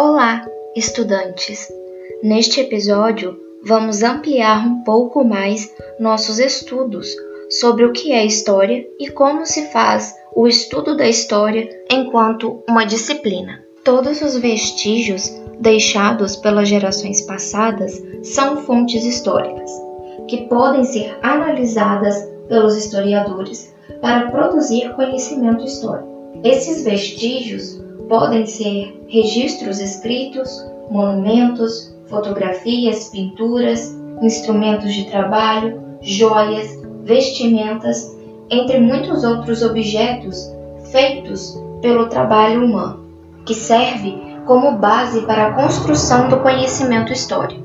Olá, 0.00 0.46
estudantes! 0.76 1.66
Neste 2.22 2.60
episódio, 2.60 3.36
vamos 3.64 4.04
ampliar 4.04 4.64
um 4.64 4.84
pouco 4.84 5.24
mais 5.24 5.74
nossos 5.98 6.38
estudos 6.38 7.08
sobre 7.50 7.84
o 7.84 7.90
que 7.90 8.12
é 8.12 8.24
história 8.24 8.86
e 9.00 9.10
como 9.10 9.44
se 9.44 9.72
faz 9.72 10.14
o 10.36 10.46
estudo 10.46 10.96
da 10.96 11.08
história 11.08 11.68
enquanto 11.90 12.62
uma 12.70 12.86
disciplina. 12.86 13.60
Todos 13.82 14.22
os 14.22 14.36
vestígios 14.36 15.32
deixados 15.58 16.36
pelas 16.36 16.68
gerações 16.68 17.22
passadas 17.22 18.00
são 18.22 18.58
fontes 18.58 19.04
históricas, 19.04 19.72
que 20.28 20.46
podem 20.46 20.84
ser 20.84 21.18
analisadas 21.24 22.22
pelos 22.46 22.76
historiadores 22.76 23.74
para 24.00 24.30
produzir 24.30 24.94
conhecimento 24.94 25.64
histórico. 25.64 26.06
Esses 26.44 26.84
vestígios 26.84 27.87
podem 28.08 28.46
ser 28.46 29.00
registros 29.08 29.80
escritos, 29.80 30.48
monumentos, 30.90 31.94
fotografias, 32.06 33.08
pinturas, 33.08 33.94
instrumentos 34.22 34.92
de 34.94 35.04
trabalho, 35.10 35.80
joias, 36.00 36.80
vestimentas, 37.04 38.16
entre 38.50 38.80
muitos 38.80 39.24
outros 39.24 39.62
objetos 39.62 40.50
feitos 40.90 41.58
pelo 41.82 42.08
trabalho 42.08 42.64
humano, 42.64 43.04
que 43.44 43.54
serve 43.54 44.16
como 44.46 44.78
base 44.78 45.20
para 45.22 45.48
a 45.48 45.52
construção 45.52 46.28
do 46.28 46.40
conhecimento 46.40 47.12
histórico. 47.12 47.62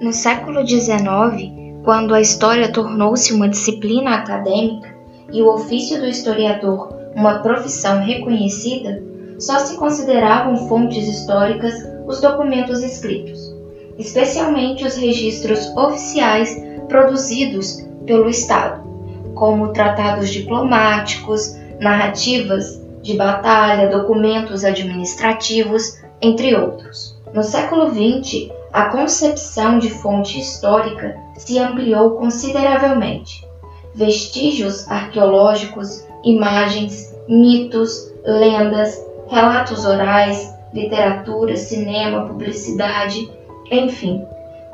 No 0.00 0.12
século 0.12 0.66
XIX, 0.66 1.50
quando 1.82 2.14
a 2.14 2.20
história 2.20 2.70
tornou-se 2.70 3.32
uma 3.32 3.48
disciplina 3.48 4.16
acadêmica 4.16 4.94
e 5.32 5.42
o 5.42 5.48
ofício 5.54 5.98
do 5.98 6.06
historiador 6.06 6.94
uma 7.16 7.38
profissão 7.38 8.00
reconhecida, 8.00 9.02
só 9.38 9.58
se 9.60 9.76
consideravam 9.76 10.68
fontes 10.68 11.06
históricas 11.06 11.74
os 12.06 12.20
documentos 12.20 12.82
escritos, 12.82 13.54
especialmente 13.98 14.84
os 14.84 14.96
registros 14.96 15.66
oficiais 15.76 16.60
produzidos 16.88 17.84
pelo 18.06 18.28
Estado, 18.28 18.82
como 19.34 19.72
tratados 19.72 20.30
diplomáticos, 20.30 21.54
narrativas 21.78 22.80
de 23.02 23.16
batalha, 23.16 23.90
documentos 23.90 24.64
administrativos, 24.64 25.98
entre 26.20 26.56
outros. 26.56 27.16
No 27.32 27.42
século 27.42 27.90
XX, 27.90 28.50
a 28.72 28.86
concepção 28.86 29.78
de 29.78 29.90
fonte 29.90 30.40
histórica 30.40 31.16
se 31.36 31.58
ampliou 31.58 32.12
consideravelmente. 32.12 33.46
Vestígios 33.94 34.88
arqueológicos, 34.90 36.04
imagens, 36.24 37.14
mitos, 37.28 38.12
lendas, 38.24 39.00
relatos 39.28 39.84
orais, 39.84 40.54
literatura, 40.72 41.56
cinema, 41.56 42.26
publicidade, 42.26 43.30
enfim, 43.70 44.26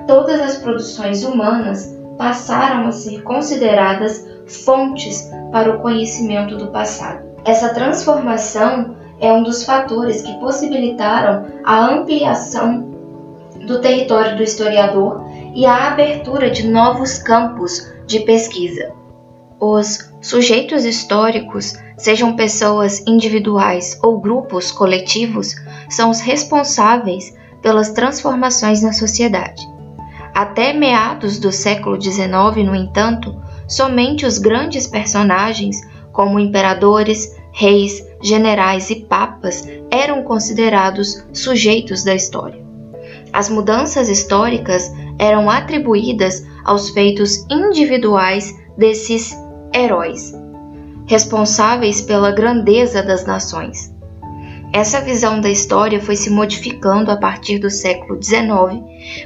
todas 0.07 0.41
as 0.41 0.57
produções 0.57 1.25
humanas 1.25 1.95
passaram 2.17 2.87
a 2.87 2.93
ser 2.93 3.23
consideradas 3.23 4.27
fontes 4.47 5.31
para 5.51 5.75
o 5.75 5.81
conhecimento 5.81 6.57
do 6.57 6.69
passado. 6.69 7.25
Essa 7.45 7.75
transformação 7.75 8.97
é 9.21 9.33
um 9.33 9.43
dos 9.43 9.65
fatores 9.65 10.23
que 10.23 10.33
possibilitaram 10.39 11.47
a 11.65 11.87
ampliação 11.93 12.93
do 13.67 13.81
território 13.81 14.37
do 14.37 14.43
historiador 14.43 15.25
e 15.55 15.65
a 15.65 15.89
abertura 15.89 16.51
de 16.51 16.69
novos 16.69 17.19
campos 17.19 17.93
de 18.07 18.21
pesquisa. 18.21 18.93
Os 19.61 20.11
sujeitos 20.21 20.85
históricos, 20.85 21.75
sejam 21.97 22.35
pessoas 22.37 23.05
individuais 23.07 23.99
ou 24.03 24.21
grupos 24.21 24.71
coletivos, 24.71 25.55
são 25.89 26.11
os 26.11 26.21
responsáveis 26.21 27.35
pelas 27.63 27.91
transformações 27.91 28.83
na 28.83 28.93
sociedade. 28.93 29.67
Até 30.35 30.73
meados 30.73 31.39
do 31.39 31.53
século 31.53 32.01
XIX, 32.01 32.29
no 32.67 32.75
entanto, 32.75 33.41
somente 33.69 34.27
os 34.27 34.39
grandes 34.39 34.87
personagens, 34.87 35.81
como 36.13 36.41
imperadores, 36.41 37.37
reis, 37.53 38.05
generais 38.21 38.91
e 38.91 38.97
papas, 38.97 39.67
eram 39.91 40.25
considerados 40.25 41.25
sujeitos 41.33 42.03
da 42.03 42.15
história. 42.15 42.65
As 43.33 43.49
mudanças 43.49 44.09
históricas 44.09 44.93
eram 45.19 45.49
atribuídas 45.49 46.45
aos 46.65 46.91
feitos 46.91 47.47
individuais 47.49 48.55
desses 48.77 49.37
heróis, 49.73 50.33
responsáveis 51.07 52.01
pela 52.01 52.31
grandeza 52.31 53.03
das 53.03 53.25
nações. 53.25 53.93
Essa 54.73 55.01
visão 55.01 55.41
da 55.41 55.49
história 55.49 56.01
foi 56.01 56.17
se 56.17 56.29
modificando 56.29 57.11
a 57.11 57.17
partir 57.17 57.59
do 57.59 57.71
século 57.71 58.21
XIX, 58.21 58.83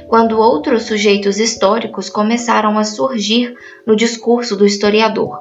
quando 0.07 0.37
outros 0.37 0.83
sujeitos 0.83 1.39
históricos 1.39 2.07
começaram 2.07 2.77
a 2.77 2.83
surgir 2.83 3.55
no 3.85 3.95
discurso 3.95 4.55
do 4.55 4.63
historiador. 4.63 5.39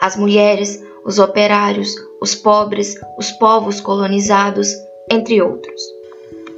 As 0.00 0.16
mulheres, 0.16 0.82
os 1.04 1.18
operários, 1.18 1.94
os 2.22 2.34
pobres, 2.34 2.94
os 3.18 3.30
povos 3.32 3.82
colonizados, 3.82 4.68
entre 5.10 5.42
outros. 5.42 5.82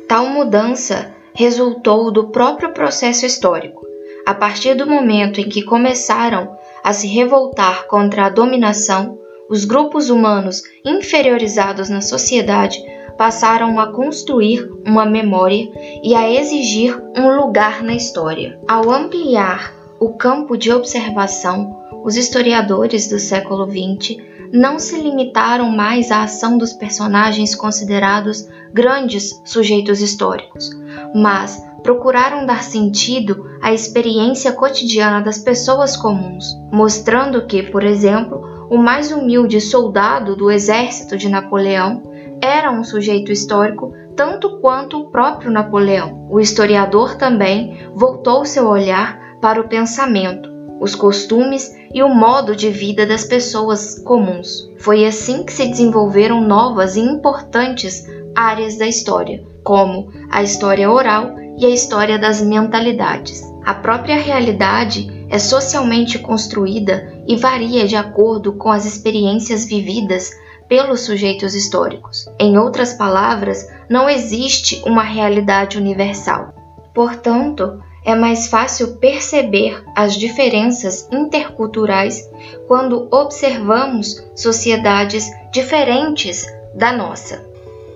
Tal 0.09 0.27
mudança 0.27 1.13
resultou 1.35 2.13
do 2.13 2.29
próprio 2.29 2.73
processo 2.73 3.27
histórico. 3.27 3.85
A 4.25 4.33
partir 4.33 4.75
do 4.75 4.87
momento 4.87 5.41
em 5.41 5.49
que 5.49 5.63
começaram 5.63 6.57
a 6.85 6.93
se 6.93 7.07
revoltar 7.07 7.87
contra 7.87 8.27
a 8.27 8.29
dominação, 8.29 9.19
os 9.49 9.65
grupos 9.65 10.11
humanos 10.11 10.63
inferiorizados 10.85 11.89
na 11.89 12.03
sociedade 12.03 12.79
passaram 13.17 13.81
a 13.81 13.91
construir 13.91 14.71
uma 14.87 15.07
memória 15.07 15.71
e 16.03 16.15
a 16.15 16.31
exigir 16.31 16.95
um 17.17 17.37
lugar 17.37 17.83
na 17.83 17.95
história. 17.95 18.61
Ao 18.69 18.91
ampliar 18.91 19.73
o 19.99 20.11
campo 20.11 20.59
de 20.59 20.71
observação, 20.71 21.75
os 22.05 22.17
historiadores 22.17 23.09
do 23.09 23.19
século 23.19 23.67
XX 23.67 24.19
não 24.53 24.79
se 24.79 25.01
limitaram 25.01 25.71
mais 25.71 26.11
à 26.11 26.23
ação 26.23 26.59
dos 26.59 26.75
personagens 26.75 27.55
considerados 27.55 28.47
grandes 28.73 29.41
sujeitos 29.45 30.01
históricos, 30.01 30.71
mas 31.15 31.61
procuraram 31.83 32.47
dar 32.47 32.63
sentido 32.63 33.54
à 33.65 33.73
experiência 33.73 34.53
cotidiana 34.53 35.23
das 35.23 35.39
pessoas 35.39 35.97
comuns, 35.97 36.55
mostrando 36.71 37.47
que, 37.47 37.63
por 37.63 37.83
exemplo, 37.83 38.69
o 38.69 38.77
mais 38.77 39.11
humilde 39.11 39.59
soldado 39.59 40.37
do 40.37 40.51
exército 40.51 41.17
de 41.17 41.31
Napoleão 41.31 42.03
era 42.43 42.71
um 42.71 42.85
sujeito 42.85 43.33
histórico 43.33 43.95
tanto 44.15 44.59
quanto 44.61 44.99
o 45.01 45.11
próprio 45.11 45.51
Napoleão. 45.51 46.29
O 46.31 46.39
historiador 46.39 47.15
também 47.15 47.89
voltou 47.95 48.45
seu 48.45 48.67
olhar 48.67 49.19
para 49.41 49.59
o 49.59 49.67
pensamento, 49.67 50.51
os 50.79 50.95
costumes 50.95 51.75
e 51.95 52.03
o 52.03 52.15
modo 52.15 52.55
de 52.55 52.69
vida 52.69 53.07
das 53.07 53.25
pessoas 53.25 53.99
comuns. 54.01 54.71
Foi 54.77 55.07
assim 55.07 55.43
que 55.43 55.53
se 55.55 55.67
desenvolveram 55.67 56.43
novas 56.43 56.97
e 56.97 57.01
importantes 57.01 58.07
áreas 58.35 58.77
da 58.77 58.87
história, 58.87 59.43
como 59.63 60.13
a 60.31 60.43
história 60.43 60.91
oral 60.91 61.35
e 61.59 61.65
a 61.65 61.71
história 61.71 62.19
das 62.19 62.43
mentalidades. 62.43 63.54
A 63.65 63.73
própria 63.73 64.17
realidade 64.17 65.27
é 65.31 65.39
socialmente 65.39 66.19
construída 66.19 67.23
e 67.27 67.35
varia 67.37 67.87
de 67.87 67.97
acordo 67.97 68.53
com 68.53 68.71
as 68.71 68.85
experiências 68.85 69.65
vividas 69.65 70.31
pelos 70.69 71.01
sujeitos 71.01 71.55
históricos. 71.55 72.27
Em 72.39 72.59
outras 72.59 72.93
palavras, 72.93 73.67
não 73.89 74.09
existe 74.09 74.83
uma 74.85 75.03
realidade 75.03 75.79
universal. 75.79 76.55
Portanto, 76.95 77.83
é 78.05 78.15
mais 78.15 78.49
fácil 78.49 78.97
perceber 78.99 79.83
as 79.97 80.15
diferenças 80.15 81.09
interculturais 81.11 82.29
quando 82.69 83.09
observamos 83.11 84.23
sociedades 84.37 85.27
diferentes 85.51 86.47
da 86.75 86.93
nossa. 86.93 87.43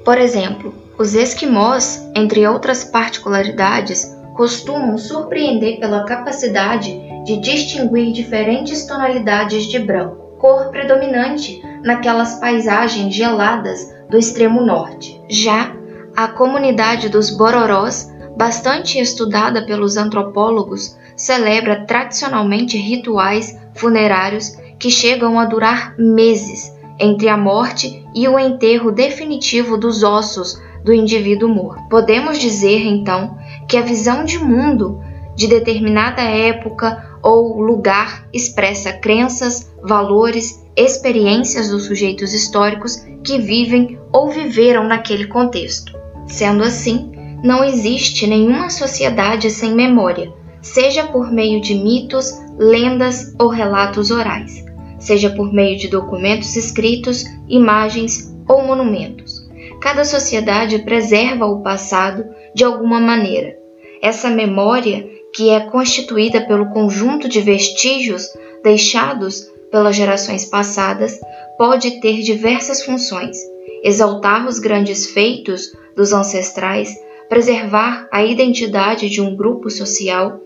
Por 0.03 0.17
exemplo, 0.17 0.75
os 0.99 1.15
esquimós, 1.15 2.09
entre 2.15 2.47
outras 2.47 2.85
particularidades, 2.85 4.18
costumam 4.39 4.97
surpreender 4.97 5.81
pela 5.81 6.05
capacidade 6.05 6.97
de 7.25 7.39
distinguir 7.39 8.13
diferentes 8.13 8.87
tonalidades 8.87 9.65
de 9.65 9.81
branco, 9.81 10.37
cor 10.39 10.71
predominante 10.71 11.61
naquelas 11.83 12.39
paisagens 12.39 13.13
geladas 13.13 13.93
do 14.09 14.17
extremo 14.17 14.65
norte. 14.65 15.21
Já 15.29 15.75
a 16.17 16.29
comunidade 16.29 17.09
dos 17.09 17.37
Bororós, 17.37 18.15
bastante 18.37 19.01
estudada 19.01 19.67
pelos 19.67 19.97
antropólogos, 19.97 20.97
celebra 21.17 21.85
tradicionalmente 21.85 22.79
rituais 22.79 23.59
funerários 23.75 24.57
que 24.79 24.89
chegam 24.89 25.41
a 25.41 25.47
durar 25.47 25.97
meses 25.99 26.73
entre 26.97 27.29
a 27.29 27.37
morte 27.37 28.07
e 28.15 28.29
o 28.29 28.39
enterro 28.39 28.93
definitivo 28.93 29.77
dos 29.77 30.05
ossos 30.05 30.63
do 30.85 30.93
indivíduo 30.93 31.49
morto. 31.49 31.89
Podemos 31.89 32.39
dizer, 32.39 32.87
então, 32.87 33.37
que 33.69 33.77
a 33.77 33.83
visão 33.83 34.25
de 34.25 34.39
mundo 34.39 35.01
de 35.37 35.47
determinada 35.47 36.23
época 36.23 37.19
ou 37.23 37.61
lugar 37.61 38.27
expressa 38.33 38.93
crenças, 38.93 39.73
valores, 39.83 40.65
experiências 40.77 41.69
dos 41.69 41.85
sujeitos 41.85 42.33
históricos 42.33 42.97
que 43.23 43.39
vivem 43.39 43.99
ou 44.13 44.31
viveram 44.31 44.85
naquele 44.85 45.27
contexto. 45.27 45.97
Sendo 46.27 46.65
assim, 46.65 47.13
não 47.43 47.63
existe 47.63 48.27
nenhuma 48.27 48.71
sociedade 48.71 49.51
sem 49.51 49.75
memória, 49.75 50.33
seja 50.61 51.05
por 51.05 51.31
meio 51.31 51.61
de 51.61 51.75
mitos, 51.75 52.33
lendas 52.59 53.35
ou 53.39 53.49
relatos 53.49 54.11
orais, 54.11 54.65
seja 54.99 55.31
por 55.31 55.53
meio 55.53 55.79
de 55.79 55.89
documentos 55.89 56.57
escritos, 56.57 57.25
imagens 57.49 58.35
ou 58.49 58.65
monumentos. 58.65 59.47
Cada 59.81 60.05
sociedade 60.05 60.81
preserva 60.81 61.47
o 61.47 61.63
passado 61.63 62.25
de 62.55 62.65
alguma 62.65 63.01
maneira. 63.01 63.58
Essa 64.01 64.31
memória, 64.31 65.09
que 65.35 65.51
é 65.51 65.61
constituída 65.61 66.47
pelo 66.47 66.71
conjunto 66.71 67.29
de 67.29 67.41
vestígios 67.41 68.29
deixados 68.63 69.51
pelas 69.71 69.97
gerações 69.97 70.45
passadas, 70.45 71.21
pode 71.57 72.01
ter 72.01 72.21
diversas 72.23 72.83
funções: 72.83 73.37
exaltar 73.83 74.47
os 74.47 74.59
grandes 74.59 75.11
feitos 75.11 75.73
dos 75.97 76.13
ancestrais, 76.13 76.95
preservar 77.29 78.09
a 78.11 78.25
identidade 78.25 79.09
de 79.11 79.21
um 79.21 79.37
grupo 79.37 79.69
social, 79.71 80.41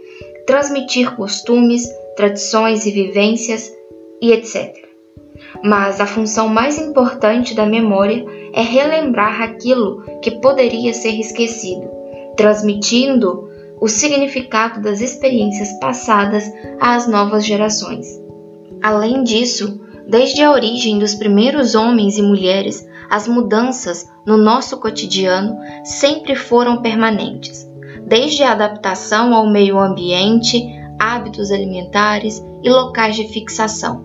transmitir 0.46 1.14
costumes, 1.14 1.88
tradições 2.16 2.86
e 2.86 2.90
vivências 2.90 3.72
e 4.20 4.32
etc. 4.32 4.76
Mas 5.62 6.00
a 6.00 6.06
função 6.06 6.48
mais 6.48 6.78
importante 6.78 7.54
da 7.54 7.66
memória 7.66 8.24
é 8.52 8.62
relembrar 8.62 9.42
aquilo 9.42 10.02
que 10.20 10.30
poderia 10.40 10.92
ser 10.92 11.18
esquecido, 11.18 12.01
transmitindo 12.36 13.48
o 13.80 13.88
significado 13.88 14.80
das 14.80 15.00
experiências 15.00 15.72
passadas 15.80 16.44
às 16.80 17.08
novas 17.08 17.44
gerações. 17.44 18.06
Além 18.82 19.24
disso, 19.24 19.80
desde 20.08 20.42
a 20.42 20.52
origem 20.52 20.98
dos 20.98 21.14
primeiros 21.14 21.74
homens 21.74 22.18
e 22.18 22.22
mulheres, 22.22 22.86
as 23.10 23.28
mudanças 23.28 24.08
no 24.26 24.36
nosso 24.36 24.78
cotidiano 24.78 25.56
sempre 25.84 26.34
foram 26.34 26.80
permanentes, 26.80 27.68
desde 28.06 28.42
a 28.42 28.52
adaptação 28.52 29.34
ao 29.34 29.50
meio 29.50 29.78
ambiente, 29.78 30.62
hábitos 30.98 31.50
alimentares 31.50 32.42
e 32.62 32.70
locais 32.70 33.16
de 33.16 33.28
fixação. 33.28 34.04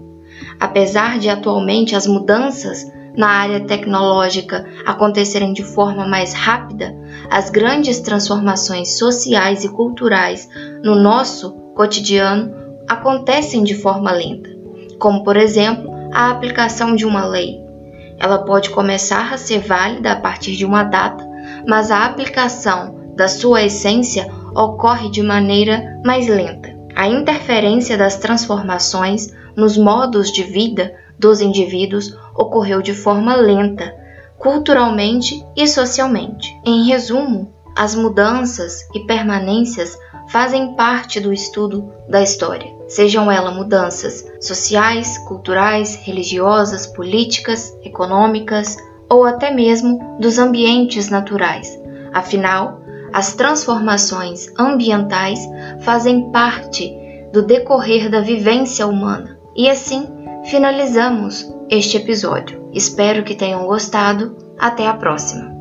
Apesar 0.60 1.20
de 1.20 1.30
atualmente 1.30 1.96
as 1.96 2.08
mudanças 2.08 2.92
na 3.18 3.28
área 3.28 3.60
tecnológica 3.62 4.66
acontecerem 4.86 5.52
de 5.52 5.64
forma 5.64 6.08
mais 6.08 6.34
rápida, 6.34 6.96
as 7.32 7.50
grandes 7.50 8.00
transformações 8.00 8.98
sociais 8.98 9.64
e 9.64 9.70
culturais 9.70 10.48
no 10.84 10.96
nosso 10.96 11.52
cotidiano 11.76 12.54
acontecem 12.88 13.64
de 13.64 13.74
forma 13.74 14.12
lenta, 14.12 14.52
como 15.00 15.24
por 15.24 15.36
exemplo 15.36 15.92
a 16.14 16.30
aplicação 16.30 16.96
de 16.96 17.06
uma 17.06 17.26
lei. 17.26 17.60
Ela 18.20 18.40
pode 18.40 18.70
começar 18.70 19.34
a 19.34 19.38
ser 19.38 19.60
válida 19.60 20.12
a 20.12 20.16
partir 20.16 20.56
de 20.56 20.66
uma 20.66 20.84
data, 20.84 21.28
mas 21.68 21.90
a 21.90 22.06
aplicação 22.06 23.14
da 23.16 23.28
sua 23.28 23.64
essência 23.64 24.32
ocorre 24.56 25.10
de 25.10 25.24
maneira 25.24 26.00
mais 26.06 26.28
lenta. 26.28 26.76
A 26.96 27.08
interferência 27.08 27.98
das 27.98 28.18
transformações 28.18 29.34
nos 29.56 29.76
modos 29.78 30.32
de 30.32 30.44
vida 30.44 30.94
dos 31.18 31.42
indivíduos 31.42 32.16
ocorreu 32.36 32.82
de 32.82 32.94
forma 32.94 33.36
lenta, 33.36 33.96
culturalmente 34.38 35.46
e 35.56 35.68
socialmente. 35.68 36.56
Em 36.66 36.86
resumo, 36.86 37.54
as 37.76 37.96
mudanças 37.96 38.88
e 38.94 39.02
permanências 39.02 39.98
fazem 40.30 40.76
parte 40.76 41.20
do 41.20 41.32
estudo 41.32 41.92
da 42.10 42.22
história, 42.22 42.74
sejam 42.88 43.32
elas 43.32 43.56
mudanças 43.56 44.26
sociais, 44.42 45.18
culturais, 45.20 45.96
religiosas, 45.96 46.88
políticas, 46.88 47.78
econômicas 47.84 48.78
ou 49.10 49.24
até 49.24 49.52
mesmo 49.52 50.18
dos 50.20 50.38
ambientes 50.38 51.10
naturais. 51.10 51.80
Afinal, 52.14 52.82
as 53.14 53.36
transformações 53.36 54.48
ambientais 54.58 55.40
fazem 55.82 56.32
parte 56.32 56.94
do 57.32 57.42
decorrer 57.42 58.10
da 58.10 58.22
vivência 58.22 58.86
humana 58.86 59.38
e 59.56 59.70
assim 59.70 60.17
finalizamos 60.48 61.54
este 61.70 61.98
episódio. 61.98 62.70
Espero 62.74 63.24
que 63.24 63.36
tenham 63.36 63.66
gostado. 63.66 64.38
Até 64.60 64.88
a 64.88 64.98
próxima! 64.98 65.57